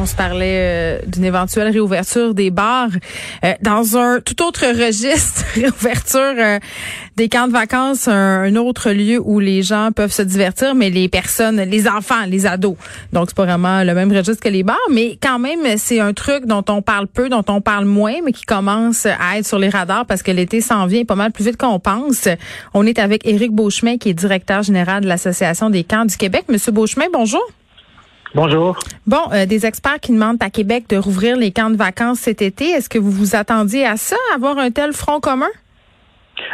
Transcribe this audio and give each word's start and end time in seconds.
On 0.00 0.06
se 0.06 0.14
parlait 0.14 0.58
euh, 0.60 0.98
d'une 1.08 1.24
éventuelle 1.24 1.72
réouverture 1.72 2.32
des 2.32 2.50
bars 2.50 2.90
euh, 3.44 3.54
dans 3.62 3.96
un 3.96 4.20
tout 4.20 4.44
autre 4.44 4.64
registre, 4.84 5.44
réouverture 5.54 6.20
euh, 6.20 6.60
des 7.16 7.28
camps 7.28 7.48
de 7.48 7.52
vacances, 7.52 8.06
un, 8.06 8.54
autre 8.54 8.92
lieu 8.92 9.20
où 9.20 9.40
les 9.40 9.62
gens 9.62 9.90
peuvent 9.90 10.12
se 10.12 10.22
divertir, 10.22 10.76
mais 10.76 10.90
les 10.90 11.08
personnes, 11.08 11.60
les 11.60 11.88
enfants, 11.88 12.26
les 12.28 12.46
ados. 12.46 12.76
Donc 13.12 13.24
c'est 13.28 13.36
pas 13.36 13.44
vraiment 13.44 13.82
le 13.82 13.92
même 13.92 14.12
registre 14.12 14.40
que 14.40 14.48
les 14.48 14.62
bars, 14.62 14.76
mais 14.88 15.18
quand 15.20 15.40
même 15.40 15.76
c'est 15.78 15.98
un 15.98 16.12
truc 16.12 16.46
dont 16.46 16.64
on 16.68 16.80
parle 16.80 17.08
peu, 17.08 17.28
dont 17.28 17.44
on 17.48 17.60
parle 17.60 17.84
moins, 17.84 18.14
mais 18.24 18.30
qui 18.30 18.44
commence 18.44 19.04
à 19.04 19.38
être 19.38 19.46
sur 19.46 19.58
les 19.58 19.68
radars 19.68 20.06
parce 20.06 20.22
que 20.22 20.30
l'été 20.30 20.60
s'en 20.60 20.86
vient 20.86 21.04
pas 21.04 21.16
mal 21.16 21.32
plus 21.32 21.44
vite 21.44 21.56
qu'on 21.56 21.80
pense. 21.80 22.28
On 22.72 22.86
est 22.86 23.00
avec 23.00 23.26
Éric 23.26 23.50
Beauchemin 23.50 23.98
qui 23.98 24.10
est 24.10 24.14
directeur 24.14 24.62
général 24.62 25.02
de 25.02 25.08
l'association 25.08 25.70
des 25.70 25.82
camps 25.82 26.04
du 26.04 26.16
Québec. 26.16 26.44
Monsieur 26.48 26.70
Beauchemin, 26.70 27.06
bonjour. 27.12 27.42
Bonjour. 28.34 28.78
Bon, 29.06 29.22
euh, 29.32 29.46
des 29.46 29.64
experts 29.64 30.00
qui 30.00 30.12
demandent 30.12 30.42
à 30.42 30.50
Québec 30.50 30.84
de 30.88 30.96
rouvrir 30.96 31.36
les 31.36 31.50
camps 31.50 31.70
de 31.70 31.76
vacances 31.76 32.20
cet 32.20 32.42
été. 32.42 32.66
Est-ce 32.70 32.88
que 32.88 32.98
vous 32.98 33.10
vous 33.10 33.36
attendiez 33.36 33.86
à 33.86 33.96
ça, 33.96 34.16
avoir 34.34 34.58
un 34.58 34.70
tel 34.70 34.92
front 34.92 35.20
commun? 35.20 35.48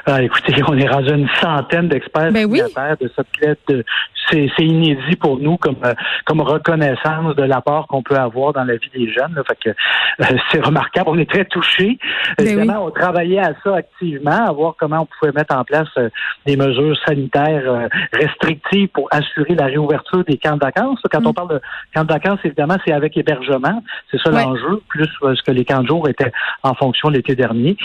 Ah, 0.07 0.23
écoutez, 0.23 0.55
on 0.69 0.77
est 0.77 0.89
rendu 0.89 1.11
une 1.13 1.29
centaine 1.41 1.89
d'experts 1.89 2.33
ben 2.33 2.47
oui. 2.47 2.61
de 3.01 3.11
cette 3.17 3.41
lettre 3.41 3.85
c'est 4.31 4.65
inédit 4.65 5.17
pour 5.17 5.39
nous 5.39 5.57
comme 5.57 5.77
euh, 5.85 5.95
comme 6.25 6.41
reconnaissance 6.41 7.35
de 7.37 7.43
l'apport 7.43 7.87
qu'on 7.87 8.03
peut 8.03 8.17
avoir 8.17 8.53
dans 8.53 8.65
la 8.65 8.77
vie 8.77 8.91
des 8.95 9.13
jeunes. 9.13 9.35
Là. 9.35 9.43
Fait 9.47 9.59
que 9.63 9.71
euh, 9.71 10.39
c'est 10.51 10.65
remarquable. 10.65 11.11
On 11.11 11.19
est 11.19 11.29
très 11.29 11.45
touchés. 11.45 11.99
Ben 12.39 12.47
Évidemment, 12.47 12.87
on 12.87 12.91
travaillait 12.91 13.41
à 13.41 13.53
ça 13.63 13.77
activement, 13.77 14.47
à 14.47 14.53
voir 14.53 14.75
comment 14.79 15.01
on 15.01 15.07
pouvait 15.07 15.33
mettre 15.33 15.55
en 15.55 15.65
place 15.65 15.89
euh, 15.99 16.09
des 16.47 16.57
mesures 16.57 16.97
sanitaires 17.07 17.89
restrictives 18.13 18.89
pour 18.89 19.09
assurer 19.11 19.55
la 19.55 19.67
réouverture 19.67 20.25
des 20.25 20.39
camps 20.39 20.57
de 20.57 20.65
vacances. 20.65 21.01
Quand 21.11 21.21
mm. 21.21 21.27
on 21.27 21.33
parle 21.33 21.49
de 21.49 21.61
camps 21.95 22.05
de 22.05 22.13
vacances, 22.13 22.39
évidemment, 22.45 22.77
c'est 22.87 22.93
avec 22.93 23.17
hébergement. 23.17 23.83
C'est 24.11 24.21
ça 24.21 24.31
l'enjeu, 24.31 24.83
plus 24.89 25.09
ce 25.21 25.43
que 25.43 25.51
les 25.51 25.65
camps 25.65 25.83
de 25.83 25.89
jour 25.89 26.09
étaient 26.09 26.33
en 26.63 26.75
fonction 26.75 27.09
l'été 27.09 27.35
dernier. 27.35 27.77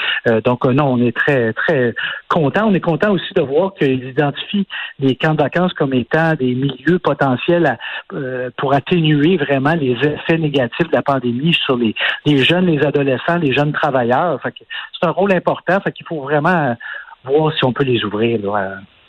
donc 0.44 0.66
non, 0.66 0.94
on 0.94 1.02
est 1.02 1.16
très 1.16 1.54
très 1.54 1.94
content. 2.28 2.68
On 2.68 2.74
est 2.74 2.80
content 2.80 3.12
aussi 3.12 3.34
de 3.34 3.42
voir 3.42 3.74
qu'ils 3.74 4.10
identifient 4.10 4.68
les 5.00 5.16
camps 5.16 5.34
de 5.34 5.42
vacances 5.42 5.74
comme 5.74 5.94
étant 5.94 6.34
des 6.36 6.56
milieux 6.56 7.00
potentiels 7.00 7.78
euh, 8.14 8.50
pour 8.58 8.74
atténuer 8.74 9.38
vraiment 9.38 9.74
les 9.74 9.92
effets 9.92 10.38
négatifs 10.38 10.88
de 10.88 10.96
la 10.96 11.02
pandémie 11.02 11.54
sur 11.54 11.78
les, 11.78 11.96
jeunes, 12.26 12.66
les 12.68 12.86
adolescents, 12.86 13.38
les 13.38 13.54
jeunes 13.54 13.74
travailleurs. 13.74 14.40
c'est 14.44 15.08
un 15.08 15.12
rôle 15.12 15.34
important. 15.34 15.80
Fait 15.82 15.92
qu'il 15.92 16.06
faut 16.06 16.22
vraiment 16.22 16.76
voir 17.24 17.54
si 17.54 17.66
on 17.66 17.74
peut 17.74 17.84
les 17.84 18.04
ouvrir. 18.04 18.40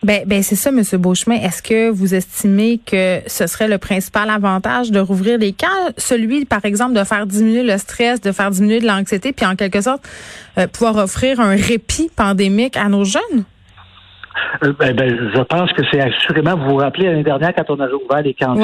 Ben, 0.03 0.23
ben 0.27 0.43
c'est 0.43 0.56
ça, 0.56 0.70
M. 0.70 0.83
Beauchemin. 0.98 1.37
Est-ce 1.37 1.62
que 1.62 1.91
vous 1.91 2.15
estimez 2.15 2.78
que 2.78 3.21
ce 3.27 3.47
serait 3.47 3.69
le 3.69 3.77
principal 3.77 4.31
avantage 4.31 4.91
de 4.91 4.99
rouvrir 4.99 5.38
les 5.38 5.53
camps, 5.53 5.66
celui, 5.99 6.47
par 6.47 6.65
exemple, 6.65 6.94
de 6.94 7.05
faire 7.05 7.27
diminuer 7.27 7.62
le 7.62 7.77
stress, 7.77 8.21
de 8.21 8.33
faire 8.33 8.50
diminuer 8.50 8.81
de 8.81 8.87
l'anxiété, 8.87 9.33
puis 9.33 9.44
en 9.44 9.56
quelque 9.56 9.81
sorte 9.83 10.03
euh, 10.56 10.66
pouvoir 10.66 10.97
offrir 10.97 11.41
un 11.41 11.55
répit 11.55 12.11
pandémique 12.15 12.77
à 12.77 12.88
nos 12.88 13.05
jeunes? 13.05 13.44
Euh, 14.65 14.73
ben, 14.79 14.95
ben, 14.95 15.31
je 15.35 15.43
pense 15.43 15.73
que 15.73 15.83
c'est 15.91 16.01
assurément, 16.01 16.57
vous 16.57 16.71
vous 16.71 16.77
rappelez 16.77 17.07
l'année 17.07 17.23
dernière, 17.23 17.55
quand 17.55 17.71
on 17.71 17.81
a 17.81 17.89
ouvert 17.89 18.23
les 18.23 18.35
camps 18.35 18.57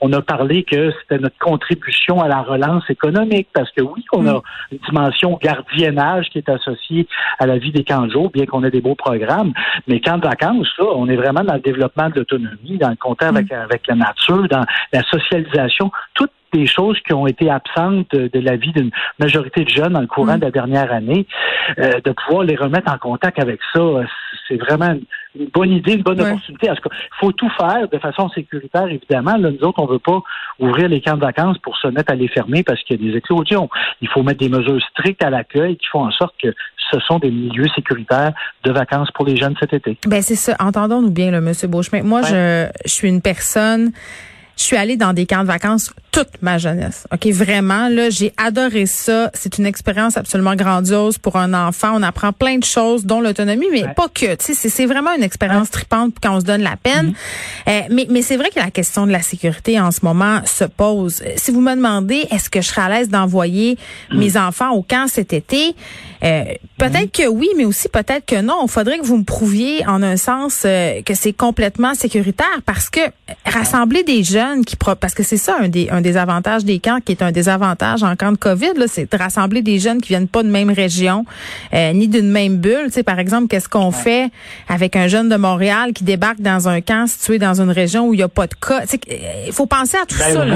on 0.00 0.12
a 0.12 0.22
parlé 0.22 0.64
que 0.64 0.92
c'était 1.00 1.20
notre 1.20 1.38
contribution 1.38 2.20
à 2.20 2.28
la 2.28 2.42
relance 2.42 2.88
économique, 2.88 3.48
parce 3.52 3.70
que 3.70 3.82
oui, 3.82 4.04
on 4.12 4.26
a 4.26 4.34
mm. 4.34 4.42
une 4.72 4.78
dimension 4.88 5.38
gardiennage 5.42 6.28
qui 6.30 6.38
est 6.38 6.48
associée 6.48 7.06
à 7.38 7.46
la 7.46 7.58
vie 7.58 7.72
des 7.72 7.84
jour, 8.10 8.30
bien 8.30 8.46
qu'on 8.46 8.64
ait 8.64 8.70
des 8.70 8.80
beaux 8.80 8.94
programmes, 8.94 9.52
mais 9.86 10.00
de 10.00 10.26
vacances, 10.26 10.68
on 10.78 11.08
est 11.08 11.16
vraiment 11.16 11.44
dans 11.44 11.54
le 11.54 11.60
développement 11.60 12.08
de 12.08 12.16
l'autonomie, 12.16 12.78
dans 12.78 12.90
le 12.90 12.96
contact 12.96 13.36
avec, 13.36 13.50
mm. 13.50 13.54
avec 13.54 13.86
la 13.86 13.94
nature, 13.94 14.48
dans 14.48 14.64
la 14.92 15.02
socialisation, 15.02 15.90
toutes 16.14 16.32
des 16.52 16.66
choses 16.66 16.98
qui 17.06 17.12
ont 17.12 17.26
été 17.26 17.50
absentes 17.50 18.10
de, 18.12 18.40
la 18.40 18.56
vie 18.56 18.72
d'une 18.72 18.90
majorité 19.18 19.64
de 19.64 19.70
jeunes 19.70 19.92
dans 19.92 20.00
le 20.00 20.06
courant 20.06 20.36
mm. 20.36 20.40
de 20.40 20.44
la 20.44 20.50
dernière 20.50 20.92
année, 20.92 21.26
euh, 21.78 22.00
de 22.04 22.12
pouvoir 22.12 22.44
les 22.44 22.56
remettre 22.56 22.92
en 22.92 22.98
contact 22.98 23.38
avec 23.38 23.60
ça, 23.72 23.80
c'est 24.48 24.56
vraiment 24.56 24.96
une 25.38 25.46
bonne 25.46 25.70
idée, 25.70 25.92
une 25.92 26.02
bonne 26.02 26.20
opportunité. 26.20 26.68
Il 26.68 26.90
faut 27.20 27.32
tout 27.32 27.50
faire 27.50 27.88
de 27.88 27.98
façon 27.98 28.28
sécuritaire, 28.30 28.86
évidemment. 28.86 29.36
Là, 29.36 29.50
nous 29.50 29.64
autres, 29.66 29.80
on 29.80 29.86
ne 29.86 29.92
veut 29.92 29.98
pas 29.98 30.20
ouvrir 30.58 30.88
les 30.88 31.00
camps 31.00 31.16
de 31.16 31.20
vacances 31.20 31.58
pour 31.58 31.76
se 31.76 31.88
mettre 31.88 32.12
à 32.12 32.16
les 32.16 32.28
fermer 32.28 32.62
parce 32.62 32.82
qu'il 32.82 33.00
y 33.00 33.08
a 33.08 33.12
des 33.12 33.18
éclosions. 33.18 33.68
Il 34.00 34.08
faut 34.08 34.22
mettre 34.22 34.40
des 34.40 34.48
mesures 34.48 34.80
strictes 34.90 35.22
à 35.22 35.30
l'accueil 35.30 35.76
qui 35.76 35.86
font 35.86 36.04
en 36.04 36.10
sorte 36.10 36.34
que 36.42 36.52
ce 36.90 36.98
sont 37.00 37.18
des 37.18 37.30
milieux 37.30 37.68
sécuritaires 37.74 38.32
de 38.64 38.72
vacances 38.72 39.10
pour 39.12 39.24
les 39.24 39.36
jeunes 39.36 39.54
cet 39.60 39.72
été. 39.72 39.96
Ben 40.06 40.22
c'est 40.22 40.34
ça. 40.34 40.56
Entendons-nous 40.58 41.12
bien, 41.12 41.30
là, 41.30 41.40
Monsieur 41.40 41.68
Beauchemin. 41.68 42.02
Moi, 42.02 42.22
je, 42.22 42.68
je 42.84 42.90
suis 42.90 43.08
une 43.08 43.22
personne 43.22 43.92
je 44.60 44.66
suis 44.66 44.76
allée 44.76 44.98
dans 44.98 45.14
des 45.14 45.24
camps 45.24 45.40
de 45.40 45.46
vacances 45.46 45.90
toute 46.12 46.42
ma 46.42 46.58
jeunesse. 46.58 47.06
OK, 47.12 47.26
vraiment, 47.28 47.88
là, 47.88 48.10
j'ai 48.10 48.32
adoré 48.36 48.86
ça. 48.86 49.30
C'est 49.32 49.58
une 49.58 49.66
expérience 49.66 50.16
absolument 50.16 50.54
grandiose 50.54 51.18
pour 51.18 51.36
un 51.36 51.54
enfant. 51.54 51.92
On 51.94 52.02
apprend 52.02 52.32
plein 52.32 52.58
de 52.58 52.64
choses, 52.64 53.06
dont 53.06 53.20
l'autonomie, 53.20 53.68
mais 53.70 53.84
pas 53.94 54.08
que. 54.08 54.34
Tu 54.34 54.54
sais, 54.54 54.68
c'est 54.68 54.86
vraiment 54.86 55.14
une 55.16 55.22
expérience 55.22 55.70
tripante 55.70 56.14
quand 56.22 56.36
on 56.36 56.40
se 56.40 56.44
donne 56.44 56.62
la 56.62 56.76
peine. 56.76 57.10
Mm-hmm. 57.10 57.68
euh, 57.68 57.80
mais 57.90 58.06
mais 58.10 58.22
c'est 58.22 58.36
vrai 58.36 58.50
que 58.50 58.58
la 58.58 58.70
question 58.70 59.06
de 59.06 59.12
la 59.12 59.22
sécurité 59.22 59.80
en 59.80 59.92
ce 59.92 60.00
moment 60.02 60.40
se 60.44 60.64
pose. 60.64 61.22
Si 61.36 61.52
vous 61.52 61.60
me 61.60 61.74
demandez, 61.74 62.26
est-ce 62.30 62.50
que 62.50 62.60
je 62.60 62.68
serais 62.68 62.82
à 62.82 62.88
l'aise 62.88 63.08
d'envoyer 63.08 63.78
mm. 64.10 64.18
mes 64.18 64.36
enfants 64.36 64.72
au 64.72 64.82
camp 64.82 65.06
cet 65.08 65.32
été? 65.32 65.74
Euh, 66.22 66.44
peut-être 66.76 67.16
mm-hmm. 67.16 67.24
que 67.24 67.28
oui, 67.28 67.48
mais 67.56 67.64
aussi 67.64 67.88
peut-être 67.88 68.26
que 68.26 68.40
non. 68.40 68.64
Il 68.64 68.70
faudrait 68.70 68.98
que 68.98 69.06
vous 69.06 69.16
me 69.16 69.24
prouviez 69.24 69.86
en 69.86 70.02
un 70.02 70.16
sens 70.16 70.64
euh, 70.64 71.02
que 71.02 71.14
c'est 71.14 71.32
complètement 71.32 71.94
sécuritaire 71.94 72.60
parce 72.66 72.90
que 72.90 73.00
rassembler 73.46 74.02
des 74.02 74.22
jeunes 74.24 74.49
qui... 74.64 74.76
Parce 74.76 75.14
que 75.14 75.22
c'est 75.22 75.36
ça 75.36 75.56
un 75.60 75.68
des 75.68 75.88
un 75.90 76.00
des 76.00 76.16
avantages 76.16 76.64
des 76.64 76.78
camps 76.78 76.98
qui 77.04 77.12
est 77.12 77.22
un 77.22 77.32
désavantage 77.32 78.02
en 78.02 78.16
camp 78.16 78.32
de 78.32 78.36
COVID, 78.36 78.86
c'est 78.86 79.10
de 79.10 79.16
rassembler 79.16 79.62
des 79.62 79.78
jeunes 79.78 80.00
qui 80.00 80.08
viennent 80.08 80.28
pas 80.28 80.42
de 80.42 80.48
même 80.48 80.70
région, 80.70 81.24
euh, 81.74 81.92
ni 81.92 82.08
d'une 82.08 82.30
même 82.30 82.58
bulle. 82.58 82.86
Tu 82.86 82.92
sais, 82.92 83.02
par 83.02 83.18
exemple, 83.18 83.48
qu'est-ce 83.48 83.68
qu'on 83.68 83.90
fait 83.90 84.30
avec 84.68 84.96
un 84.96 85.08
jeune 85.08 85.28
de 85.28 85.36
Montréal 85.36 85.92
qui 85.92 86.04
débarque 86.04 86.40
dans 86.40 86.68
un 86.68 86.80
camp 86.80 87.06
situé 87.06 87.38
dans 87.38 87.60
une 87.60 87.70
région 87.70 88.08
où 88.08 88.14
il 88.14 88.18
n'y 88.18 88.22
a 88.22 88.28
pas 88.28 88.46
de 88.46 88.54
cas? 88.54 88.82
Il 89.46 89.52
faut 89.52 89.66
penser 89.66 89.96
à 89.96 90.06
tout 90.06 90.16
ben, 90.18 90.32
ça. 90.32 90.46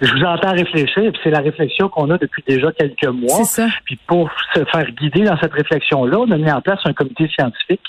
je 0.00 0.12
vous 0.12 0.24
entends 0.24 0.52
réfléchir, 0.52 1.12
c'est 1.22 1.30
la 1.30 1.40
réflexion 1.40 1.88
qu'on 1.88 2.10
a 2.10 2.18
depuis 2.18 2.42
déjà 2.46 2.72
quelques 2.72 3.06
mois. 3.06 3.44
Ça. 3.44 3.68
Puis 3.84 3.98
pour 4.06 4.30
se 4.54 4.64
faire 4.64 4.86
guider 4.92 5.22
dans 5.22 5.38
cette 5.38 5.52
réflexion-là, 5.52 6.18
on 6.20 6.30
a 6.30 6.36
mis 6.36 6.50
en 6.50 6.60
place 6.60 6.80
un 6.84 6.92
comité 6.92 7.28
scientifique, 7.28 7.80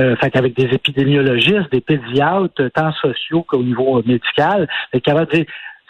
euh, 0.00 0.16
fait 0.16 0.34
avec 0.36 0.56
des 0.56 0.74
épidémiologistes, 0.74 1.70
des 1.72 1.80
pédiatres, 1.80 2.70
tant 2.74 2.92
sociaux 2.92 3.44
qu'au 3.46 3.62
niveau 3.62 4.02
médical, 4.04 4.68
et 4.92 5.00
qui 5.00 5.10
va 5.10 5.24
dire 5.26 5.44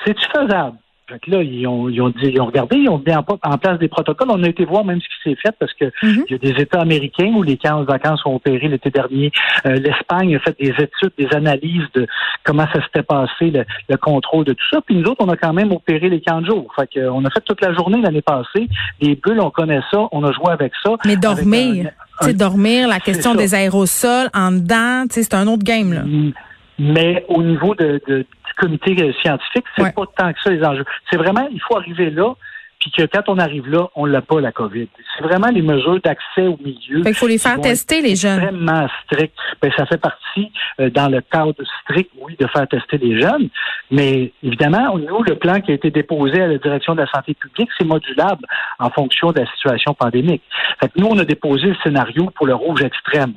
c'est-tu 0.05 0.25
faisable? 0.33 0.77
Fait 1.09 1.19
que 1.21 1.31
là, 1.31 1.43
ils 1.43 1.67
ont, 1.67 1.89
ils 1.89 2.03
ont 2.03 2.11
dit, 2.11 2.27
ils 2.27 2.41
ont 2.41 2.47
regardé, 2.47 2.77
ils 2.77 2.89
ont 2.91 3.03
mis 3.05 3.15
en, 3.15 3.23
place 3.23 3.79
des 3.79 3.89
protocoles. 3.89 4.29
On 4.31 4.43
a 4.43 4.49
été 4.49 4.67
voir 4.67 4.85
même 4.85 5.01
ce 5.01 5.07
qui 5.07 5.31
s'est 5.31 5.41
fait 5.41 5.55
parce 5.59 5.73
que 5.73 5.87
mm-hmm. 5.87 6.25
il 6.29 6.33
y 6.33 6.35
a 6.35 6.39
des 6.39 6.63
États 6.63 6.83
américains 6.83 7.33
où 7.35 7.43
les 7.43 7.57
camps 7.57 7.81
de 7.81 7.87
vacances 7.87 8.21
ont 8.27 8.35
opéré 8.35 8.69
l'été 8.69 8.91
dernier. 8.91 9.33
Euh, 9.65 9.77
L'Espagne 9.77 10.37
a 10.37 10.41
fait 10.41 10.55
des 10.61 10.69
études, 10.69 11.13
des 11.17 11.29
analyses 11.35 11.87
de 11.95 12.07
comment 12.45 12.67
ça 12.75 12.83
s'était 12.85 13.03
passé, 13.03 13.51
le, 13.89 13.97
contrôle 13.97 14.45
de 14.45 14.53
tout 14.53 14.67
ça. 14.71 14.83
Puis 14.83 14.97
nous 14.97 15.09
autres, 15.09 15.25
on 15.25 15.31
a 15.31 15.37
quand 15.37 15.55
même 15.55 15.73
opéré 15.73 16.11
les 16.11 16.21
camps 16.21 16.43
de 16.43 16.47
jour. 16.47 16.71
Fait 16.77 16.87
que, 16.87 17.09
on 17.09 17.25
a 17.25 17.31
fait 17.31 17.41
toute 17.41 17.63
la 17.63 17.73
journée 17.73 18.03
l'année 18.03 18.23
passée. 18.23 18.69
Les 19.01 19.15
bulles, 19.15 19.41
on 19.41 19.51
connaît 19.51 19.81
ça, 19.91 20.09
on 20.13 20.23
a 20.25 20.33
joué 20.33 20.51
avec 20.51 20.73
ça. 20.85 20.91
Mais 21.07 21.17
dormir, 21.17 21.91
tu 22.21 22.35
dormir, 22.35 22.87
la 22.87 23.01
question 23.01 23.35
des 23.35 23.55
aérosols 23.55 24.29
en 24.35 24.53
dedans, 24.53 25.05
c'est 25.09 25.33
un 25.33 25.47
autre 25.47 25.65
game 25.65 25.95
là. 25.95 26.03
Mm. 26.03 26.33
Mais 26.81 27.25
au 27.29 27.43
niveau 27.43 27.75
de, 27.75 28.01
de 28.07 28.25
comité 28.59 28.95
scientifique, 29.23 29.65
c'est 29.77 29.95
pas 29.95 30.05
tant 30.17 30.33
que 30.33 30.41
ça 30.43 30.51
les 30.51 30.65
enjeux. 30.65 30.85
C'est 31.11 31.17
vraiment, 31.17 31.49
il 31.51 31.61
faut 31.61 31.77
arriver 31.77 32.11
là 32.11 32.35
puis 32.81 32.93
que 32.93 33.03
quand 33.07 33.23
on 33.29 33.39
arrive 33.39 33.69
là, 33.69 33.89
on 33.97 34.05
l'a 34.05 34.23
pas 34.23 34.41
la 34.41 34.53
COVID. 34.53 34.89
C'est 35.17 35.25
vraiment 35.25 35.49
les 35.49 35.63
mesures 35.63 36.01
d'accès 36.01 36.47
au 36.47 36.57
milieu. 36.65 37.03
Il 37.05 37.15
faut 37.15 37.27
les 37.27 37.39
faire 37.39 37.61
tester 37.61 38.01
les 38.01 38.15
jeunes. 38.15 38.39
Extrêmement 38.39 38.87
strict. 39.05 39.35
Ben, 39.61 39.73
ça 39.77 39.85
fait 39.87 39.99
partie 39.99 40.53
euh, 40.79 40.89
dans 40.91 41.09
le 41.09 41.21
cadre 41.21 41.55
strict, 41.83 42.11
oui, 42.21 42.37
de 42.39 42.47
faire 42.47 42.69
tester 42.69 42.99
les 42.99 43.21
jeunes, 43.21 43.49
mais 43.91 44.33
évidemment, 44.43 44.97
nous, 44.97 45.23
le 45.25 45.35
plan 45.35 45.61
qui 45.61 45.73
a 45.73 45.75
été 45.75 45.91
déposé 45.91 46.41
à 46.41 46.47
la 46.47 46.59
direction 46.59 46.95
de 46.95 47.01
la 47.01 47.09
santé 47.09 47.35
publique, 47.35 47.69
c'est 47.77 47.87
modulable 47.87 48.45
en 48.79 48.91
fonction 48.91 49.33
de 49.33 49.41
la 49.41 49.47
situation 49.47 49.95
pandémique. 49.95 50.43
Fait 50.81 50.89
que 50.89 51.01
nous, 51.01 51.09
on 51.09 51.19
a 51.19 51.25
déposé 51.25 51.67
le 51.67 51.77
scénario 51.83 52.31
pour 52.37 52.47
le 52.47 52.55
rouge 52.55 52.83
extrême. 52.83 53.35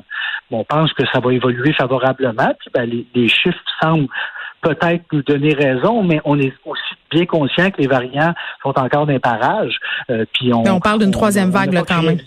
Bon, 0.51 0.59
on 0.59 0.63
pense 0.65 0.93
que 0.93 1.03
ça 1.11 1.19
va 1.19 1.33
évoluer 1.33 1.73
favorablement. 1.73 2.53
Puis 2.59 2.69
ben, 2.73 2.87
les, 2.87 3.07
les 3.15 3.27
chiffres 3.27 3.57
semblent 3.81 4.07
peut-être 4.61 5.03
nous 5.11 5.23
donner 5.23 5.53
raison, 5.53 6.03
mais 6.03 6.21
on 6.25 6.39
est 6.39 6.53
aussi 6.65 6.81
bien 7.09 7.25
conscient 7.25 7.71
que 7.71 7.81
les 7.81 7.87
variants 7.87 8.33
sont 8.63 8.77
encore 8.77 9.05
d'un 9.05 9.19
parage. 9.19 9.75
Euh, 10.09 10.25
puis 10.33 10.53
on, 10.53 10.63
on 10.67 10.79
parle 10.79 10.99
d'une 10.99 11.11
troisième 11.11 11.49
vague 11.49 11.73
là, 11.73 11.83
quand 11.87 12.03
même. 12.03 12.19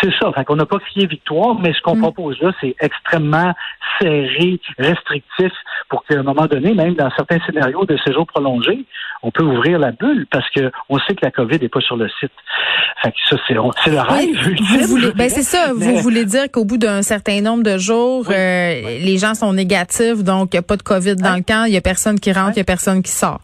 C'est 0.00 0.12
ça. 0.20 0.32
Fait 0.32 0.44
qu'on 0.44 0.56
n'a 0.56 0.66
pas 0.66 0.78
crié 0.78 1.06
victoire, 1.06 1.58
mais 1.58 1.72
ce 1.72 1.80
qu'on 1.80 1.96
mm. 1.96 2.02
propose 2.02 2.40
là, 2.40 2.52
c'est 2.60 2.74
extrêmement 2.80 3.54
serré, 4.00 4.60
restrictif, 4.78 5.52
pour 5.88 6.04
qu'à 6.04 6.18
un 6.18 6.22
moment 6.22 6.46
donné, 6.46 6.74
même 6.74 6.94
dans 6.94 7.10
certains 7.16 7.38
scénarios 7.46 7.84
de 7.84 7.96
séjour 8.04 8.26
prolongé, 8.26 8.84
on 9.22 9.30
peut 9.30 9.44
ouvrir 9.44 9.78
la 9.78 9.92
bulle 9.92 10.26
parce 10.30 10.48
que 10.50 10.70
on 10.88 10.98
sait 11.00 11.14
que 11.14 11.24
la 11.24 11.30
COVID 11.30 11.58
n'est 11.60 11.68
pas 11.68 11.80
sur 11.80 11.96
le 11.96 12.08
site. 12.20 12.32
Fait 13.02 13.10
que 13.10 13.16
ça, 13.28 13.36
c'est, 13.46 13.54
le 13.54 13.60
rêve. 14.00 14.56
vous 14.70 14.86
voulez, 14.86 15.12
ben 15.12 15.28
c'est 15.28 15.42
ça. 15.42 15.72
Vous 15.74 15.98
voulez 15.98 16.24
dire 16.24 16.50
qu'au 16.50 16.64
bout 16.64 16.78
d'un 16.78 17.02
certain 17.02 17.40
nombre 17.40 17.62
de 17.62 17.78
jours, 17.78 18.26
euh, 18.30 18.80
les 19.00 19.18
gens 19.18 19.34
sont 19.34 19.52
négatifs, 19.52 20.22
donc 20.24 20.50
il 20.52 20.56
n'y 20.56 20.60
a 20.60 20.62
pas 20.62 20.76
de 20.76 20.82
COVID 20.82 21.16
dans 21.16 21.36
le 21.36 21.42
camp, 21.42 21.64
il 21.66 21.72
n'y 21.72 21.76
a 21.76 21.82
personne 21.82 22.18
qui 22.18 22.32
rentre, 22.32 22.52
il 22.52 22.56
n'y 22.56 22.62
a 22.62 22.64
personne 22.64 23.02
qui 23.02 23.12
sort. 23.12 23.40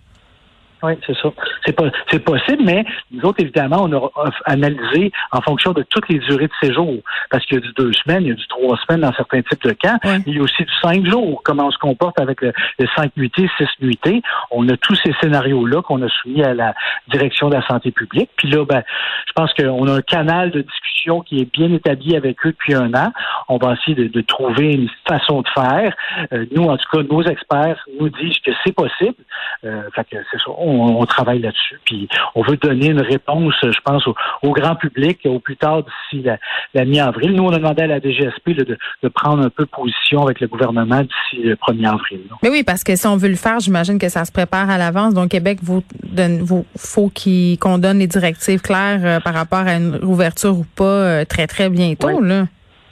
Oui, 0.82 0.94
c'est 1.06 1.17
ça. 1.17 1.31
C'est 1.64 1.76
pas, 1.76 1.84
c'est 2.11 2.19
possible, 2.19 2.62
mais 2.64 2.84
nous 3.12 3.23
autres, 3.23 3.40
évidemment, 3.40 3.82
on 3.82 3.93
a 3.93 4.11
analysé 4.46 5.12
en 5.31 5.40
fonction 5.40 5.73
de 5.73 5.84
toutes 5.88 6.08
les 6.08 6.19
durées 6.19 6.49
de 6.49 6.67
séjour. 6.67 6.96
Parce 7.31 7.44
qu'il 7.46 7.58
y 7.58 7.62
a 7.62 7.64
du 7.64 7.73
deux 7.75 7.93
semaines, 7.93 8.23
il 8.23 8.29
y 8.29 8.32
a 8.32 8.34
du 8.34 8.46
trois 8.49 8.76
semaines 8.79 9.02
dans 9.02 9.12
certains 9.12 9.43
types 9.43 9.62
de 9.62 9.73
camps. 9.73 9.99
Il 10.26 10.37
y 10.37 10.38
a 10.40 10.43
aussi 10.43 10.64
du 10.64 10.73
cinq 10.82 11.06
jours. 11.06 11.40
Comment 11.44 11.67
on 11.67 11.70
se 11.70 11.79
comporte 11.79 12.19
avec 12.20 12.40
le, 12.43 12.52
cinq 12.96 13.17
nuitées, 13.17 13.49
six 13.58 13.69
nuitées. 13.81 14.23
On 14.50 14.69
a 14.69 14.76
tous 14.76 14.96
ces 14.96 15.12
scénarios-là 15.20 15.82
qu'on 15.82 16.02
a 16.02 16.08
soumis 16.08 16.43
à 16.43 16.55
la 16.55 16.75
direction 17.08 17.49
de 17.49 17.55
la 17.55 17.67
santé 17.67 17.93
publique. 17.93 18.31
Puis 18.37 18.50
là, 18.50 18.64
ben, 18.64 18.82
je 19.26 19.32
pense 19.34 19.52
qu'on 19.55 19.87
a 19.87 19.93
un 19.93 20.02
canal 20.02 20.50
de 20.50 20.62
discussion 20.62 21.20
qui 21.20 21.40
est 21.40 21.52
bien 21.52 21.73
établi 21.73 22.17
avec 22.17 22.44
eux 22.44 22.50
depuis 22.50 22.75
un 22.75 22.93
an. 22.94 23.12
On 23.49 23.58
va 23.58 23.75
essayer 23.75 24.08
de, 24.08 24.20
trouver 24.23 24.73
une 24.73 24.88
façon 25.06 25.43
de 25.43 25.49
faire. 25.49 25.94
Euh, 26.32 26.46
nous, 26.55 26.64
en 26.64 26.76
tout 26.76 26.88
cas, 26.90 27.02
nos 27.02 27.23
experts 27.23 27.84
nous 28.00 28.08
disent 28.08 28.38
que 28.38 28.52
c'est 28.64 28.75
possible. 28.75 29.17
Euh, 29.64 29.82
fait 29.94 30.05
que 30.05 30.17
c'est 30.31 30.38
ça 30.38 30.50
on, 30.58 30.72
travaille 31.07 31.41
là-dessus. 31.41 31.81
Puis 31.85 32.09
on 32.35 32.43
veut 32.43 32.57
donner 32.57 32.89
une 32.89 33.01
réponse, 33.01 33.55
je 33.63 33.81
pense, 33.85 34.07
au, 34.07 34.53
grand 34.53 34.77
public 34.77 35.21
au 35.25 35.39
plus 35.39 35.57
tard 35.57 35.83
d'ici 35.83 36.25
la, 36.75 36.85
mi-avril. 36.85 37.33
Nous, 37.33 37.43
on 37.43 37.51
a 37.51 37.59
demandé 37.59 37.83
à 37.83 37.87
la 37.87 38.01
DGSP 38.01 38.51
de, 38.51 38.77
prendre 39.09 39.45
un 39.45 39.51
peu 39.51 39.67
position 39.67 40.23
avec 40.23 40.41
le 40.41 40.49
gouvernement 40.49 41.03
d'ici 41.03 41.43
le 41.43 41.55
1er 41.55 41.89
avril. 41.89 42.21
Mais 42.43 42.49
oui, 42.49 42.63
parce 42.63 42.83
que 42.83 42.97
si 42.97 43.07
on 43.07 43.17
veut 43.17 43.29
le 43.29 43.37
faire, 43.37 43.61
j'imagine 43.61 43.99
que 43.99 44.09
ça 44.09 44.25
se 44.25 44.33
prépare 44.33 44.71
à 44.71 44.79
l'avance. 44.79 45.15
Donc, 45.15 45.31
Québec, 45.31 45.59
vous, 45.63 45.83
vous 46.41 46.67
faut 46.77 47.11
qu'on 47.61 47.79
donne 47.79 47.99
les 47.99 48.07
directives 48.07 48.61
claires 48.61 49.01
euh, 49.05 49.21
par 49.21 49.35
rapport 49.35 49.67
à 49.67 49.75
une 49.75 49.99
ouverture 50.03 50.59
ou 50.59 50.67
pas 50.77 50.85
euh, 50.85 51.25
très, 51.25 51.47
très 51.47 51.69
bientôt. 51.69 52.21
Là. 52.21 52.47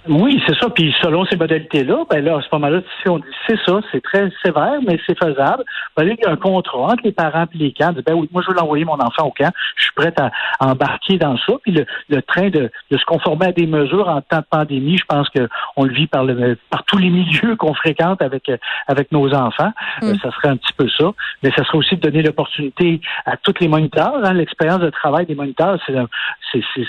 Oui, 0.09 0.43
c'est 0.47 0.57
ça. 0.59 0.71
Puis 0.71 0.95
selon 1.03 1.27
ces 1.27 1.37
modalités-là, 1.37 2.05
ben 2.09 2.25
là, 2.25 2.39
à 2.39 2.41
ce 2.41 2.49
moment-là, 2.53 2.81
si 3.03 3.09
on 3.09 3.19
dit 3.19 3.25
c'est 3.47 3.59
ça, 3.67 3.81
c'est 3.93 4.03
très 4.03 4.31
sévère, 4.43 4.79
mais 4.87 4.99
c'est 5.07 5.19
faisable. 5.19 5.63
Ben 5.97 6.05
il 6.05 6.17
y 6.19 6.27
a 6.27 6.31
un 6.31 6.37
contrat 6.37 6.93
entre 6.93 7.05
les 7.05 7.13
parents 7.13 7.45
et 7.53 7.59
les 7.59 7.73
camps. 7.73 7.93
Ben 7.93 8.15
oui, 8.15 8.29
moi, 8.33 8.43
je 8.43 8.51
veux 8.51 8.57
l'envoyer 8.57 8.85
mon 8.85 8.99
enfant 8.99 9.27
au 9.27 9.31
camp. 9.31 9.51
Je 9.77 9.85
suis 9.85 9.93
prêt 9.95 10.15
à, 10.19 10.31
embarquer 10.61 11.19
dans 11.19 11.37
ça. 11.39 11.53
Puis 11.63 11.73
le, 12.09 12.23
train 12.23 12.49
de, 12.49 12.71
se 12.91 13.05
conformer 13.05 13.47
à 13.47 13.53
des 13.53 13.67
mesures 13.67 14.09
en 14.09 14.23
temps 14.23 14.39
de 14.39 14.47
pandémie, 14.51 14.97
je 14.97 15.05
pense 15.05 15.29
que 15.29 15.49
on 15.77 15.85
le 15.85 15.93
vit 15.93 16.07
par 16.07 16.25
le 16.25 16.57
par 16.71 16.85
tous 16.85 16.99
les 16.99 17.11
milieux 17.11 17.57
qu'on 17.57 17.75
fréquente 17.75 18.23
avec 18.23 18.51
avec 18.89 19.13
nos 19.13 19.33
enfants. 19.35 19.73
Mm. 20.01 20.07
Euh, 20.07 20.15
ça 20.23 20.31
serait 20.33 20.49
un 20.49 20.57
petit 20.57 20.73
peu 20.73 20.89
ça. 20.89 21.13
Mais 21.43 21.51
ça 21.55 21.63
serait 21.65 21.79
aussi 21.79 21.97
de 21.97 22.01
donner 22.01 22.23
l'opportunité 22.23 23.01
à 23.27 23.37
tous 23.37 23.55
les 23.61 23.69
moniteurs. 23.69 24.25
Hein. 24.25 24.33
L'expérience 24.33 24.81
de 24.81 24.91
travail 24.91 25.27
des 25.27 25.35
moniteurs, 25.35 25.79
c'est 25.87 25.95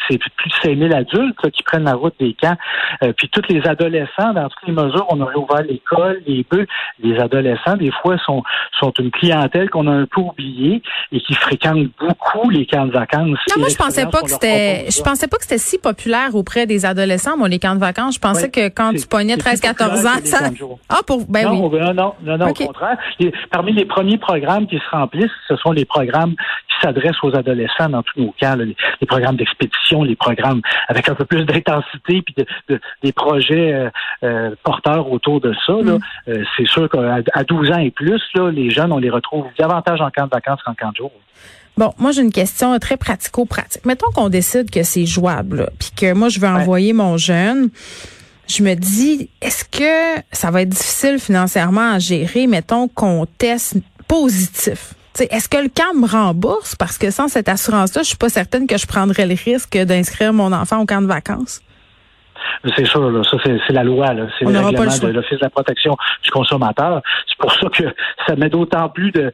c'est 0.10 0.18
plus 0.18 0.50
de 0.50 0.56
5000 0.64 0.94
adultes 0.94 1.52
qui 1.52 1.64
prennent 1.64 1.84
la 1.84 1.96
route 1.96 2.16
des 2.20 2.34
camps. 2.34 2.56
Euh, 3.04 3.14
puis 3.14 3.30
tous 3.30 3.42
les 3.50 3.62
adolescents, 3.68 4.34
dans 4.34 4.48
toutes 4.50 4.68
les 4.68 4.74
mesures, 4.74 5.06
on 5.10 5.20
aurait 5.22 5.36
ouvert 5.36 5.64
l'école, 5.64 6.22
les 6.28 6.46
bœufs. 6.50 6.68
Les 7.00 7.18
adolescents, 7.20 7.78
des 7.78 7.92
fois, 8.02 8.18
sont, 8.26 8.44
sont 8.80 8.92
une 9.00 9.12
clientèle 9.12 9.70
qu'on 9.70 9.88
a 9.88 9.92
un 9.92 10.06
peu 10.06 10.22
oubliée 10.22 10.82
et 11.12 11.20
qui 11.20 11.34
fréquentent 11.34 11.90
beaucoup 12.00 12.50
les 12.50 12.66
camps 12.66 12.86
de 12.86 12.92
vacances. 12.92 13.40
Non, 13.50 13.60
moi, 13.60 13.70
je 13.70 13.76
pensais 13.76 14.06
pas 14.06 14.22
que 14.22 14.30
c'était, 14.30 14.86
je 14.90 15.02
pensais 15.02 15.28
pas 15.28 15.38
que 15.38 15.44
c'était 15.44 15.58
si 15.58 15.78
populaire 15.78 16.36
auprès 16.36 16.66
des 16.66 16.86
adolescents, 16.86 17.38
moi, 17.38 17.48
les 17.48 17.60
camps 17.60 17.76
de 17.76 17.80
vacances. 17.80 18.16
Je 18.16 18.20
pensais 18.20 18.50
que 18.50 18.70
quand 18.70 18.94
tu 18.94 19.08
pognais 19.08 19.36
13-14 19.36 20.08
ans, 20.08 20.22
ça... 20.24 20.38
Ah, 20.90 21.00
pour, 21.06 21.26
ben 21.28 21.46
non, 21.46 21.68
oui. 21.68 21.80
Non, 21.80 21.94
non, 21.94 22.38
non, 22.38 22.50
au 22.50 22.54
contraire. 22.54 22.98
parmi 23.52 23.74
les 23.74 23.86
premiers 23.86 24.18
programmes 24.18 24.68
qui 24.68 24.78
se 24.78 24.90
remplissent, 24.96 25.32
ce 25.48 25.56
sont 25.58 25.72
les 25.72 25.86
programmes 25.86 26.36
qui 26.36 26.76
s'adressent 26.82 27.24
aux 27.24 27.36
adolescents 27.36 27.90
dans 27.90 28.04
tous 28.04 28.20
nos 28.20 28.34
camps, 28.40 28.56
les, 28.56 28.76
programmes 29.08 29.36
d'expédition, 29.36 30.04
les 30.04 30.16
programmes 30.16 30.62
avec 30.88 31.10
un 31.10 31.16
peu 31.16 31.26
plus 31.26 31.46
d'intensité 31.46 32.22
puis 32.22 32.36
de, 32.38 32.80
des 33.04 33.12
projets 33.12 33.74
euh, 33.74 33.90
euh, 34.24 34.56
porteurs 34.64 35.12
autour 35.12 35.42
de 35.42 35.54
ça. 35.66 35.74
Mm. 35.74 36.00
Euh, 36.28 36.44
c'est 36.58 36.68
sûr 36.68 36.90
qu'à 36.90 37.44
12 37.44 37.72
ans 37.72 37.80
et 37.80 37.92
plus, 37.92 38.22
là, 38.36 38.52
les 38.52 38.70
jeunes, 38.70 38.92
on 38.92 38.98
les 38.98 39.10
retrouve 39.10 39.46
davantage 39.58 40.02
en 40.02 40.10
camp 40.10 40.26
de 40.26 40.32
vacances 40.32 40.62
qu'en 40.64 40.74
camp 40.74 40.92
de 40.92 40.98
jour. 40.98 41.12
Bon, 41.78 41.94
moi 41.98 42.12
j'ai 42.12 42.22
une 42.22 42.34
question 42.34 42.78
très 42.80 42.98
pratico-pratique. 42.98 43.86
Mettons 43.86 44.12
qu'on 44.14 44.30
décide 44.30 44.70
que 44.70 44.84
c'est 44.84 45.06
jouable, 45.06 45.70
puis 45.80 45.92
que 45.96 46.14
moi 46.14 46.30
je 46.30 46.40
veux 46.40 46.48
envoyer 46.48 46.94
mon 46.94 47.18
jeune. 47.18 47.70
Je 48.48 48.64
me 48.64 48.74
dis, 48.74 49.30
est-ce 49.42 49.64
que 49.64 50.22
ça 50.34 50.52
va 50.52 50.64
être 50.64 50.70
difficile 50.70 51.18
financièrement 51.20 51.94
à 51.94 52.00
gérer, 52.00 52.48
mettons 52.48 52.90
qu'on 52.90 53.26
teste 53.38 53.78
positif? 54.08 54.94
Est-ce 55.20 55.48
que 55.48 55.58
le 55.58 55.70
camp 55.70 55.94
me 55.94 56.08
rembourse? 56.08 56.76
Parce 56.76 56.98
que 56.98 57.12
sans 57.12 57.28
cette 57.28 57.48
assurance-là, 57.48 58.02
je 58.02 58.08
suis 58.10 58.18
pas 58.18 58.30
certaine 58.30 58.68
que 58.68 58.78
je 58.78 58.88
prendrais 58.88 59.26
le 59.26 59.36
risque 59.36 59.78
d'inscrire 59.78 60.34
mon 60.34 60.52
enfant 60.52 60.80
au 60.82 60.86
camp 60.86 61.02
de 61.02 61.08
vacances. 61.08 61.62
C'est 62.76 62.86
sûr, 62.86 63.10
là, 63.10 63.24
ça 63.24 63.38
c'est 63.44 63.74
la 63.74 63.84
loi, 63.84 64.08
c'est 64.38 64.46
le 64.46 64.60
règlement 64.60 64.98
de 64.98 65.08
l'Office 65.08 65.40
de 65.40 65.44
la 65.44 65.50
protection 65.50 65.96
du 66.24 66.32
consommateur. 66.32 67.02
C'est 67.28 67.38
pour 67.38 67.52
ça 67.52 67.70
que 67.70 67.84
ça 68.28 68.36
met 68.36 68.50
d'autant 68.50 68.90
plus 68.90 69.12
de, 69.12 69.34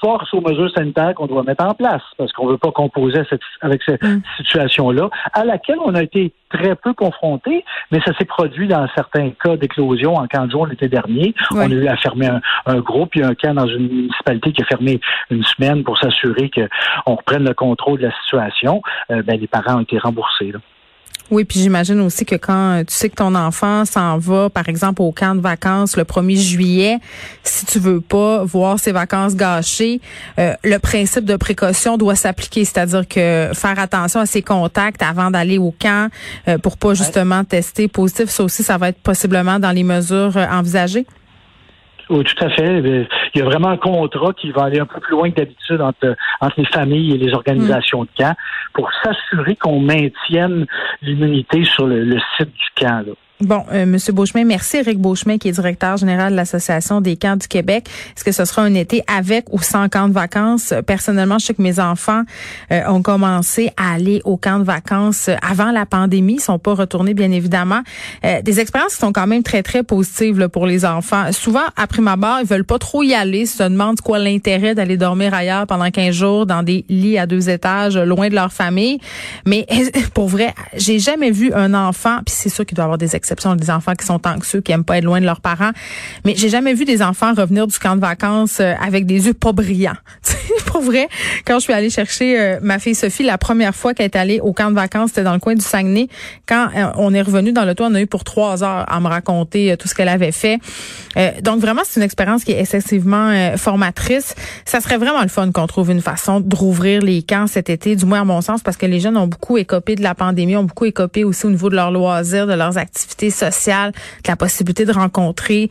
force 0.00 0.32
aux 0.34 0.40
mesures 0.40 0.70
sanitaires 0.74 1.14
qu'on 1.14 1.26
doit 1.26 1.42
mettre 1.42 1.64
en 1.64 1.74
place, 1.74 2.02
parce 2.16 2.32
qu'on 2.32 2.46
veut 2.46 2.58
pas 2.58 2.72
composer 2.72 3.22
avec 3.60 3.82
cette 3.84 4.02
mm. 4.02 4.20
situation-là, 4.36 5.08
à 5.32 5.44
laquelle 5.44 5.78
on 5.84 5.94
a 5.94 6.02
été 6.02 6.32
très 6.50 6.74
peu 6.76 6.92
confrontés, 6.92 7.64
mais 7.90 8.00
ça 8.04 8.12
s'est 8.16 8.24
produit 8.24 8.68
dans 8.68 8.86
certains 8.94 9.30
cas 9.30 9.56
d'éclosion 9.56 10.16
en 10.16 10.26
camp 10.26 10.46
de 10.46 10.50
jour 10.50 10.66
l'été 10.66 10.88
dernier. 10.88 11.34
On 11.50 11.60
a 11.60 11.68
eu 11.68 11.86
à 11.86 11.96
fermer 11.96 12.28
un, 12.66 12.80
groupe, 12.80 13.14
il 13.14 13.22
y 13.22 13.24
a 13.24 13.28
un 13.28 13.34
camp 13.34 13.54
dans 13.54 13.66
une 13.66 13.88
municipalité 13.88 14.52
qui 14.52 14.62
a 14.62 14.66
fermé 14.66 15.00
une 15.30 15.44
semaine 15.44 15.82
pour 15.84 15.98
s'assurer 15.98 16.50
qu'on 16.50 17.14
reprenne 17.14 17.44
le 17.44 17.54
contrôle 17.54 18.00
de 18.00 18.06
la 18.06 18.12
situation. 18.22 18.82
Euh, 19.10 19.22
ben, 19.22 19.40
les 19.40 19.46
parents 19.46 19.76
ont 19.76 19.82
été 19.82 19.98
remboursés. 19.98 20.52
Là. 20.52 20.58
Oui, 21.32 21.46
puis 21.46 21.60
j'imagine 21.60 21.98
aussi 22.00 22.26
que 22.26 22.34
quand 22.34 22.82
tu 22.86 22.94
sais 22.94 23.08
que 23.08 23.14
ton 23.14 23.34
enfant 23.34 23.86
s'en 23.86 24.18
va, 24.18 24.50
par 24.50 24.68
exemple, 24.68 25.00
au 25.00 25.12
camp 25.12 25.34
de 25.34 25.40
vacances 25.40 25.96
le 25.96 26.04
1er 26.04 26.36
juillet, 26.36 26.98
si 27.42 27.64
tu 27.64 27.78
veux 27.78 28.02
pas 28.02 28.44
voir 28.44 28.78
ses 28.78 28.92
vacances 28.92 29.34
gâchées, 29.34 30.02
euh, 30.38 30.52
le 30.62 30.76
principe 30.76 31.24
de 31.24 31.36
précaution 31.36 31.96
doit 31.96 32.16
s'appliquer, 32.16 32.66
c'est-à-dire 32.66 33.08
que 33.08 33.48
faire 33.54 33.78
attention 33.78 34.20
à 34.20 34.26
ses 34.26 34.42
contacts 34.42 35.02
avant 35.02 35.30
d'aller 35.30 35.56
au 35.56 35.70
camp 35.70 36.10
euh, 36.48 36.58
pour 36.58 36.76
pas 36.76 36.92
justement 36.92 37.44
tester 37.44 37.88
positif, 37.88 38.28
ça 38.28 38.44
aussi, 38.44 38.62
ça 38.62 38.76
va 38.76 38.90
être 38.90 39.00
possiblement 39.00 39.58
dans 39.58 39.72
les 39.72 39.84
mesures 39.84 40.36
euh, 40.36 40.44
envisagées. 40.50 41.06
Oui, 42.12 42.24
tout 42.24 42.44
à 42.44 42.50
fait. 42.50 43.08
Il 43.34 43.38
y 43.38 43.40
a 43.40 43.44
vraiment 43.46 43.68
un 43.68 43.78
contrat 43.78 44.34
qui 44.34 44.50
va 44.50 44.64
aller 44.64 44.78
un 44.78 44.84
peu 44.84 45.00
plus 45.00 45.12
loin 45.12 45.30
que 45.30 45.36
d'habitude 45.36 45.80
entre, 45.80 46.14
entre 46.42 46.60
les 46.60 46.66
familles 46.66 47.14
et 47.14 47.16
les 47.16 47.32
organisations 47.32 48.04
de 48.04 48.08
camp 48.18 48.34
pour 48.74 48.90
s'assurer 49.02 49.56
qu'on 49.56 49.80
maintienne 49.80 50.66
l'immunité 51.00 51.64
sur 51.64 51.86
le, 51.86 52.04
le, 52.04 52.20
site 52.36 52.52
du 52.52 52.68
camp. 52.76 53.06
Là. 53.06 53.14
Bon, 53.42 53.64
euh, 53.72 53.86
Monsieur 53.86 54.12
Beauchemin, 54.12 54.44
merci 54.44 54.76
Eric 54.76 55.00
Beauchemin, 55.00 55.36
qui 55.36 55.48
est 55.48 55.52
directeur 55.52 55.96
général 55.96 56.30
de 56.30 56.36
l'Association 56.36 57.00
des 57.00 57.16
camps 57.16 57.34
du 57.34 57.48
Québec. 57.48 57.88
Est-ce 58.16 58.22
que 58.22 58.30
ce 58.30 58.44
sera 58.44 58.62
un 58.62 58.74
été 58.74 59.02
avec 59.12 59.46
ou 59.52 59.60
sans 59.60 59.88
camp 59.88 60.06
de 60.06 60.12
vacances? 60.12 60.72
Personnellement, 60.86 61.40
je 61.40 61.46
sais 61.46 61.54
que 61.54 61.60
mes 61.60 61.80
enfants 61.80 62.22
euh, 62.70 62.82
ont 62.86 63.02
commencé 63.02 63.72
à 63.76 63.94
aller 63.94 64.22
au 64.24 64.36
camp 64.36 64.60
de 64.60 64.64
vacances 64.64 65.28
avant 65.42 65.72
la 65.72 65.86
pandémie. 65.86 66.34
Ils 66.34 66.40
sont 66.40 66.60
pas 66.60 66.74
retournés, 66.74 67.14
bien 67.14 67.32
évidemment. 67.32 67.80
Euh, 68.24 68.42
des 68.42 68.60
expériences 68.60 68.94
qui 68.94 69.00
sont 69.00 69.12
quand 69.12 69.26
même 69.26 69.42
très, 69.42 69.64
très 69.64 69.82
positives 69.82 70.48
pour 70.48 70.66
les 70.66 70.84
enfants. 70.84 71.32
Souvent, 71.32 71.66
après 71.76 72.00
ma 72.00 72.14
barre, 72.14 72.42
ils 72.42 72.46
veulent 72.46 72.64
pas 72.64 72.78
trop 72.78 73.02
y 73.02 73.12
aller. 73.12 73.40
Ils 73.40 73.46
se 73.48 73.64
demandent 73.64 74.00
quoi 74.00 74.20
l'intérêt 74.20 74.76
d'aller 74.76 74.96
dormir 74.96 75.34
ailleurs 75.34 75.66
pendant 75.66 75.90
15 75.90 76.14
jours 76.14 76.46
dans 76.46 76.62
des 76.62 76.84
lits 76.88 77.18
à 77.18 77.26
deux 77.26 77.50
étages, 77.50 77.98
loin 77.98 78.28
de 78.28 78.36
leur 78.36 78.52
famille. 78.52 79.00
Mais 79.46 79.66
pour 80.14 80.28
vrai, 80.28 80.54
j'ai 80.76 81.00
jamais 81.00 81.32
vu 81.32 81.52
un 81.52 81.74
enfant, 81.74 82.18
puis 82.24 82.36
c'est 82.38 82.48
sûr 82.48 82.64
qu'il 82.64 82.76
doit 82.76 82.84
avoir 82.84 82.98
des 82.98 83.16
exceptions 83.16 83.31
des 83.56 83.70
enfants 83.70 83.94
qui 83.94 84.06
sont 84.06 84.26
anxieux, 84.26 84.60
qui 84.60 84.72
aiment 84.72 84.84
pas 84.84 84.98
être 84.98 85.04
loin 85.04 85.20
de 85.20 85.26
leurs 85.26 85.40
parents. 85.40 85.70
Mais 86.24 86.34
j'ai 86.36 86.48
jamais 86.48 86.74
vu 86.74 86.84
des 86.84 87.02
enfants 87.02 87.32
revenir 87.34 87.66
du 87.66 87.78
camp 87.78 87.96
de 87.96 88.00
vacances 88.00 88.58
euh, 88.60 88.74
avec 88.80 89.06
des 89.06 89.26
yeux 89.26 89.34
pas 89.34 89.52
brillants. 89.52 89.96
pour 90.66 90.80
vrai, 90.82 91.08
quand 91.44 91.54
je 91.54 91.64
suis 91.64 91.72
allée 91.72 91.90
chercher 91.90 92.40
euh, 92.40 92.58
ma 92.62 92.78
fille 92.78 92.94
Sophie, 92.94 93.22
la 93.22 93.38
première 93.38 93.74
fois 93.74 93.94
qu'elle 93.94 94.06
est 94.06 94.16
allée 94.16 94.40
au 94.40 94.52
camp 94.52 94.70
de 94.70 94.74
vacances, 94.74 95.10
c'était 95.10 95.22
dans 95.22 95.34
le 95.34 95.38
coin 95.38 95.54
du 95.54 95.64
Saguenay. 95.64 96.08
Quand 96.46 96.68
euh, 96.76 96.90
on 96.96 97.14
est 97.14 97.22
revenu 97.22 97.52
dans 97.52 97.64
le 97.64 97.74
toit, 97.74 97.88
on 97.90 97.94
a 97.94 98.00
eu 98.00 98.06
pour 98.06 98.24
trois 98.24 98.62
heures 98.62 98.84
à 98.90 99.00
me 99.00 99.08
raconter 99.08 99.76
tout 99.78 99.88
ce 99.88 99.94
qu'elle 99.94 100.08
avait 100.08 100.32
fait. 100.32 100.58
donc 101.42 101.60
vraiment, 101.60 101.82
c'est 101.84 102.00
une 102.00 102.04
expérience 102.04 102.44
qui 102.44 102.52
est 102.52 102.60
excessivement 102.60 103.56
formatrice. 103.56 104.34
Ça 104.64 104.80
serait 104.80 104.98
vraiment 104.98 105.22
le 105.22 105.28
fun 105.28 105.50
qu'on 105.52 105.66
trouve 105.66 105.90
une 105.90 106.00
façon 106.00 106.40
de 106.40 106.54
rouvrir 106.54 107.02
les 107.02 107.22
camps 107.22 107.46
cet 107.46 107.70
été, 107.70 107.96
du 107.96 108.04
moins 108.04 108.22
à 108.22 108.24
mon 108.24 108.40
sens, 108.40 108.62
parce 108.62 108.76
que 108.76 108.86
les 108.86 109.00
jeunes 109.00 109.16
ont 109.16 109.26
beaucoup 109.26 109.58
écopé 109.58 109.94
de 109.94 110.02
la 110.02 110.14
pandémie, 110.14 110.56
ont 110.56 110.64
beaucoup 110.64 110.84
écopé 110.84 111.24
aussi 111.24 111.46
au 111.46 111.50
niveau 111.50 111.70
de 111.70 111.76
leurs 111.76 111.90
loisirs, 111.90 112.46
de 112.46 112.54
leurs 112.54 112.78
activités 112.78 113.11
sociales, 113.30 113.92
de 113.92 114.28
la 114.28 114.36
possibilité 114.36 114.84
de 114.84 114.92
rencontrer 114.92 115.70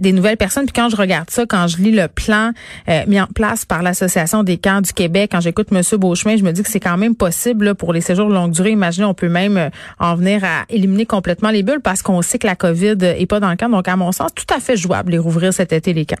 des 0.00 0.12
nouvelles 0.12 0.36
personnes. 0.36 0.66
Puis 0.66 0.72
quand 0.72 0.88
je 0.88 0.96
regarde 0.96 1.30
ça, 1.30 1.46
quand 1.46 1.66
je 1.68 1.78
lis 1.78 1.92
le 1.92 2.08
plan 2.08 2.52
mis 3.06 3.20
en 3.20 3.26
place 3.26 3.64
par 3.64 3.82
l'Association 3.82 4.42
des 4.42 4.58
camps 4.58 4.80
du 4.80 4.92
Québec, 4.92 5.30
quand 5.32 5.40
j'écoute 5.40 5.68
M. 5.72 5.82
Beauchemin, 5.98 6.36
je 6.36 6.42
me 6.42 6.52
dis 6.52 6.62
que 6.62 6.70
c'est 6.70 6.80
quand 6.80 6.96
même 6.96 7.14
possible 7.14 7.74
pour 7.74 7.92
les 7.92 8.00
séjours 8.00 8.28
de 8.28 8.34
longue 8.34 8.52
durée. 8.52 8.70
Imaginez, 8.70 9.06
on 9.06 9.14
peut 9.14 9.28
même 9.28 9.56
euh, 9.56 9.70
en 9.98 10.14
venir 10.14 10.44
à 10.44 10.64
éliminer 10.68 11.06
complètement 11.06 11.50
les 11.50 11.62
bulles 11.62 11.80
parce 11.82 12.02
qu'on 12.02 12.22
sait 12.22 12.38
que 12.38 12.46
la 12.46 12.56
COVID 12.56 12.96
est 13.02 13.26
pas 13.26 13.40
dans 13.40 13.50
le 13.50 13.56
camp. 13.56 13.68
Donc, 13.68 13.88
à 13.88 13.96
mon 13.96 14.12
sens, 14.12 14.30
tout 14.34 14.46
à 14.54 14.60
fait 14.60 14.76
jouable 14.76 15.12
les 15.12 15.18
rouvrir 15.18 15.52
cet 15.52 15.72
été 15.72 15.92
les 15.92 16.06
camps. 16.06 16.16